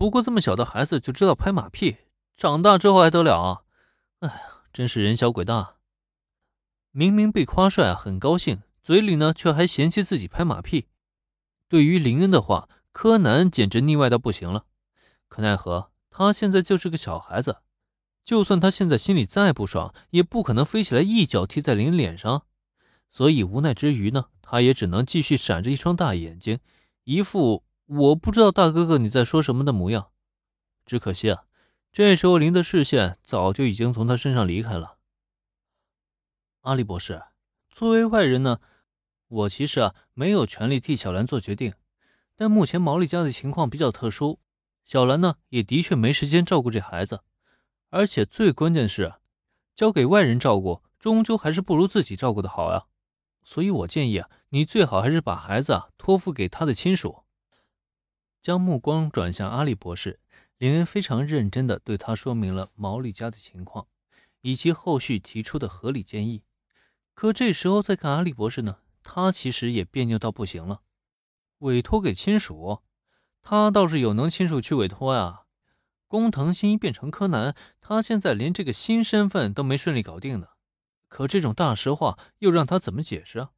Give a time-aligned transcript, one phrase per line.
[0.00, 1.98] 不过这么小的孩子就知道拍马屁，
[2.34, 3.62] 长大之后还得了啊？
[4.20, 4.40] 哎呀，
[4.72, 5.74] 真是人小鬼大。
[6.90, 10.86] 明明被夸帅啊，很高兴，嘴里呢却还嫌弃自己拍马屁。
[11.68, 14.64] 对于林恩的话，柯南简直腻歪到不行了。
[15.28, 17.58] 可奈何他现在就是个小孩子，
[18.24, 22.46] 就算他现在心里再不爽，也不可能飞起来一脚踢在林恩脸上。
[23.10, 26.58] 所以无奈之余呢，他也只能继续闪着一双大眼睛，
[27.04, 30.12] 一副我不知道大哥哥你在说什么的模样。
[30.86, 31.42] 只可惜啊，
[31.90, 34.98] 这时候林的视线早就已经从他身上离开了。
[36.60, 37.20] 阿笠博士，
[37.68, 38.60] 作为外人呢，
[39.26, 41.74] 我其实啊没有权利替小兰做决定，
[42.36, 44.38] 但目前毛利家的情况比较特殊，
[44.84, 47.24] 小兰呢也的确没时间照顾这孩子，
[47.88, 49.14] 而且最关键是，
[49.74, 52.86] 交给外人照顾，终究还是不如自己照顾的好啊。
[53.42, 57.19] 所以我建议啊，你最好还是把孩子啊托付给他的亲属。
[58.42, 60.20] 将目光转向阿笠博士，
[60.58, 63.86] 林恩非常认真地对他说明了毛利家的情况，
[64.40, 66.42] 以及后续提出的合理建议。
[67.14, 70.82] 可这时候再看阿笠博士呢，他其实也别扭到不行了。
[71.58, 72.80] 委托给亲属，
[73.42, 75.42] 他倒是有能亲属去委托呀。
[76.08, 80.48] 工藤新一变成柯南，他现在连这个新身份都没顺利搞定呢。
[81.08, 83.50] 可这种大实话又让他怎么解释啊？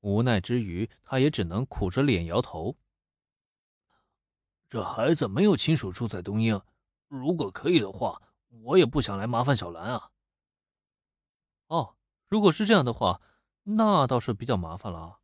[0.00, 2.76] 无奈之余，他也只能苦着脸摇头。
[4.70, 6.62] 这孩子没有亲属住在东英，
[7.08, 8.22] 如果可以的话，
[8.62, 10.10] 我也不想来麻烦小兰啊。
[11.66, 11.96] 哦，
[12.28, 13.20] 如果是这样的话，
[13.64, 15.18] 那倒是比较麻烦了啊。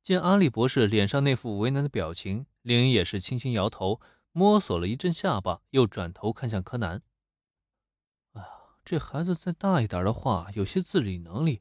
[0.00, 7.02] 见阿笠博士脸上那副为难的表情，林也是轻轻摇头，摸索了一阵下巴，又转头看向柯南。
[8.34, 8.48] 哎呀
[8.84, 11.60] 这孩子再大一点的话，有些自理能力，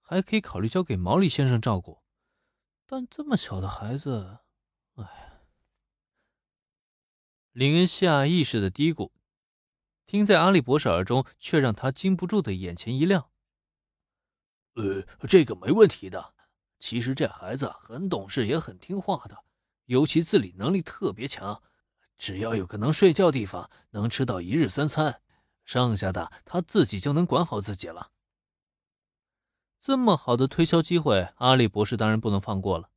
[0.00, 2.02] 还可以考虑交给毛利先生照顾。
[2.86, 4.38] 但这么小的孩子，
[4.96, 5.31] 哎，
[7.52, 9.10] 林恩下意识的嘀咕，
[10.06, 13.28] 听在阿笠博士耳中，却让他禁不住的眼前一亮。
[14.74, 16.32] 呃，这个没问题的。
[16.78, 19.36] 其实这孩子很懂事，也很听话的，
[19.84, 21.62] 尤其自理能力特别强。
[22.16, 25.20] 只要有个能睡觉地方，能吃到一日三餐。
[25.64, 28.12] 剩下的他自己就能管好自己了。
[29.78, 32.88] 这么好的推销机会，阿笠博士当然不能放过了。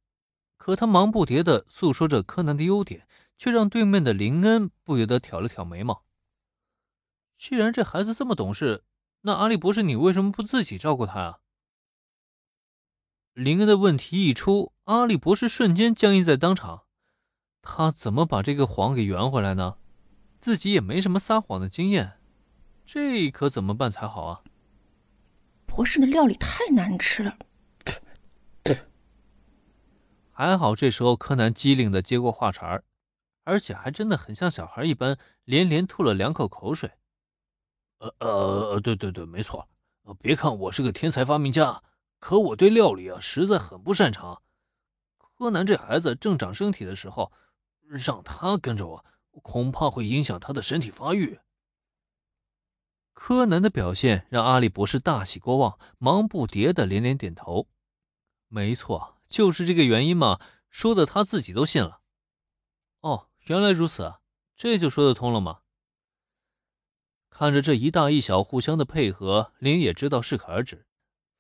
[0.58, 6.04] 可他忙不迭地诉说着柯南的优点，却让对面的林恩不由得挑了挑眉毛。
[7.38, 8.84] 既然这孩子这么懂事，
[9.22, 11.40] 那阿笠博士你为什么不自己照顾他啊？
[13.34, 16.84] 林恩的问题一出，阿笠博士瞬间僵硬在当场。
[17.62, 19.78] 他怎么把这个谎给圆回来呢？
[20.40, 22.20] 自己也没什么撒谎的经验。
[22.86, 24.44] 这可怎么办才好啊？
[25.66, 27.38] 博士的料理太难吃了。
[30.32, 32.84] 还好这时候柯南机灵的接过话茬儿，
[33.46, 36.92] 而且还真的很像小孩一般，连连吐了两口口水。
[38.00, 39.70] 呃呃，对对对，没错。
[40.20, 41.82] 别看我是个天才发明家，
[42.20, 44.42] 可我对料理啊实在很不擅长。
[45.18, 47.32] 柯南这孩子正长身体的时候，
[47.82, 49.06] 让他跟着我，
[49.44, 51.40] 恐怕会影响他的身体发育。
[53.14, 57.68] 柯南的表现让阿笠博士大喜过望，忙不迭的连连点头。
[58.48, 60.40] 没错，就是这个原因嘛，
[60.70, 62.02] 说的他自己都信了。
[63.02, 64.16] 哦，原来如此，
[64.56, 65.62] 这就说得通了吗？
[67.30, 70.88] 看着这一大一小互相的配合，林也知道适可而止。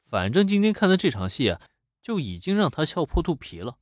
[0.08, 1.62] 反正今天看的这场戏啊，
[2.02, 3.80] 就已经让他笑破肚皮了。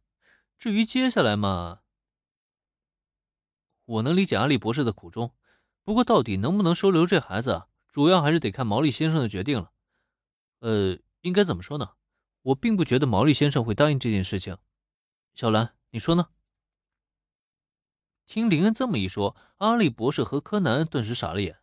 [0.57, 1.81] 至于接下来嘛，
[3.83, 5.35] 我能理解阿笠博士的苦衷，
[5.83, 7.63] 不过到底能不能收留这孩子？
[7.89, 9.72] 主要还是得看毛利先生的决定了。
[10.59, 11.95] 呃，应该怎么说呢？
[12.44, 14.57] 我并不觉得毛利先生会答应这件事情。
[15.35, 16.29] 小兰，你说呢？
[18.25, 21.57] 听林恩这么一说，阿笠博士和柯南顿时傻了眼。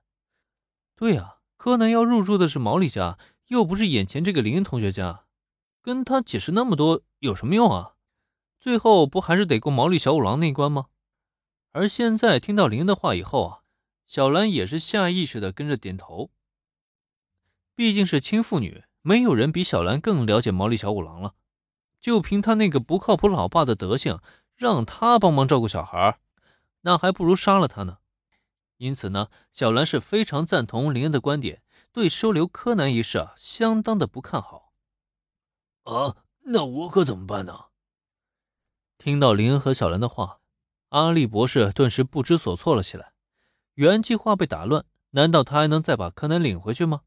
[0.95, 5.25] 对呀，柯南要入住的是毛利家，又不是眼前这个林恩同学家，
[5.83, 7.95] 跟他解释那么多有什么用啊？
[8.59, 10.87] 最后不还是得过毛利小五郎那一关吗？
[11.73, 13.57] 而现在听到林恩的话以后啊。
[14.07, 16.33] 小兰也是下意识的跟着点头。
[17.77, 21.37] 毕竟是亲父女，没有人比小兰更了解毛利小五郎了。
[22.01, 24.19] 就凭他那个不靠谱老爸的德行，
[24.57, 26.19] 让他帮忙照顾小孩，
[26.83, 27.99] 那还不如杀了他呢。
[28.77, 31.63] 因此呢，小兰是非常赞同林恩的观点，
[31.93, 34.73] 对收留柯南一事啊，相当的不看好。
[35.85, 37.67] 啊，那我可怎么办呢？
[38.97, 40.41] 听到林恩和小兰的话，
[40.91, 43.13] 阿笠博士顿时不知所措了起来。
[43.75, 47.03] 原计划被打乱，难道他还能再把柯南领回去吗？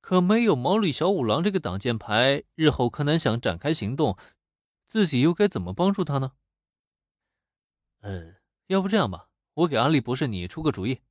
[0.00, 4.18] 可没有毛利小五郎这个挡箭牌，日后柯南想展开行动，
[4.88, 6.32] 自己又该怎么帮助他呢？
[8.00, 8.34] 呃，
[8.72, 11.02] 要不这样吧，我给阿笠博士你出个主意。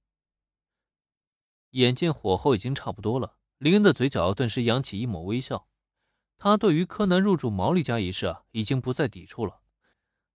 [1.71, 5.67] 眼见火候已经差不多了，林恩的嘴角顿时扬起一抹微笑。
[6.39, 9.59] 他对于柯南入住毛利家一事啊，已经不再抵触了。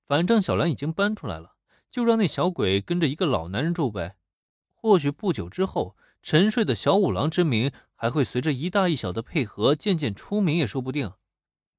[0.07, 1.57] 反正小兰已经搬出来了，
[1.91, 4.17] 就让那小鬼跟着一个老男人住呗。
[4.73, 11.13] 或许不久之后，沉睡的小五郎之名还会随着一大一小的配合渐渐出名也说不定。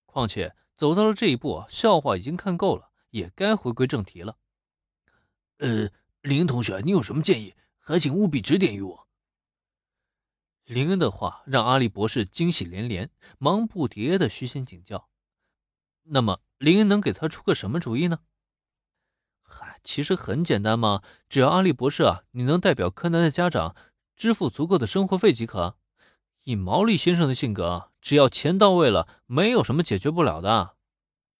[0.05, 4.35] 况且走到了这一步，笑话已经看够了，也该回归正题了。
[5.57, 5.89] 呃，
[6.21, 7.55] 林同学，你有什么建议？
[7.79, 9.07] 还请务必指点于我。
[10.65, 15.09] 林恩的话让阿笠博士惊喜连连，忙不迭的虚心请教。
[16.03, 18.19] 那么林恩能给他出个什么主意呢？
[19.41, 23.75] 嗨，其实很简单嘛，只要阿笠博士啊，你能代表柯南的家长
[24.15, 25.77] 支付足够的生活费即可。
[26.43, 30.76] 以毛利先生的性格，只要钱到位了，没有什么解决不了的。